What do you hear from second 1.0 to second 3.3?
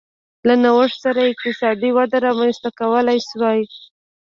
پرته اقتصادي وده رامنځته کولای